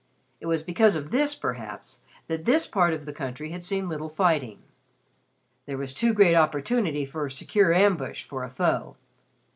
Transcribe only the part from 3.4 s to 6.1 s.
had seen little fighting. There was